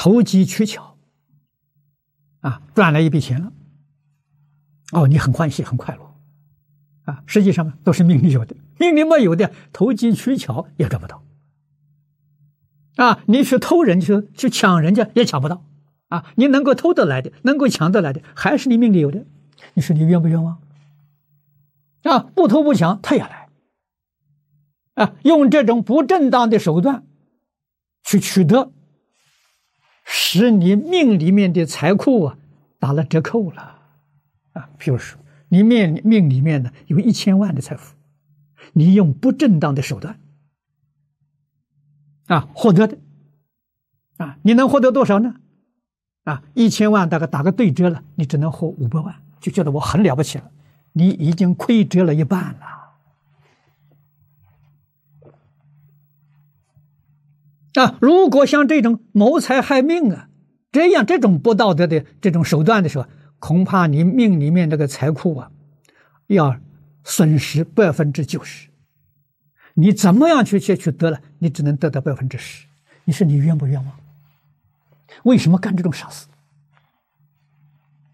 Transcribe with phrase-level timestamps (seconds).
[0.00, 0.96] 投机取巧，
[2.40, 3.52] 啊，赚了一笔钱了，
[4.92, 6.14] 哦，你很欢喜，很快乐，
[7.02, 11.22] 啊，实际上都是命里有的，命里没有的，投机取巧也得不到，
[12.96, 15.66] 啊，你去偷人去去抢人家也抢不到，
[16.08, 19.26] 啊，你能够偷得来的，能够抢得来的，还是你命里有的，
[19.74, 20.62] 你说你冤不冤枉？
[22.04, 23.50] 啊，不偷不抢他也来，
[24.94, 27.04] 啊，用这种不正当的手段
[28.02, 28.72] 去取得。
[30.12, 32.38] 使你命里面的财库啊
[32.80, 33.78] 打了折扣了，
[34.54, 37.94] 啊，比如说你命命里面呢有一千万的财富，
[38.72, 40.18] 你用不正当的手段
[42.26, 42.98] 啊获得的，
[44.16, 45.36] 啊，你能获得多少呢？
[46.24, 50.50] 啊，一千万大概打个对折了，你只能获五百万，就觉得我很了不起了，
[50.92, 52.79] 你已经亏折了一半了。
[57.74, 60.28] 啊，如果像这种谋财害命啊，
[60.72, 63.06] 这样这种不道德的这种手段的时候，
[63.38, 65.50] 恐怕你命里面这个财库啊，
[66.26, 66.56] 要
[67.04, 68.68] 损失百分之九十。
[69.74, 72.66] 你怎么样去去去得了，你只能得到百分之十。
[73.04, 73.92] 你说你冤不冤枉？
[75.22, 76.26] 为什么干这种傻事？